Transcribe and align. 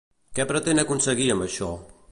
Què 0.37 0.45
pretén 0.51 0.83
aconseguir 0.85 1.31
amb 1.35 1.49
això? 1.49 1.71